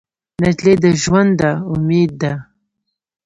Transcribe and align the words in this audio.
نجلۍ 0.41 0.75
د 0.83 0.85
ژونده 1.01 1.51
امید 1.73 2.11
ده. 2.21 2.33